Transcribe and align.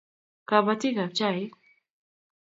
Kabatik 0.49 0.97
ab 1.03 1.11
chaik 1.17 1.51